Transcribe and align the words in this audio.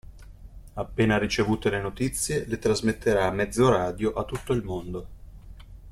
Appena 0.73 1.19
ricevute 1.19 1.69
le 1.69 1.79
notizie 1.79 2.45
le 2.47 2.57
trasmetterà 2.57 3.27
a 3.27 3.31
mezzo 3.31 3.69
radio 3.69 4.13
a 4.13 4.23
tutto 4.23 4.53
il 4.53 4.63
mondo. 4.63 5.07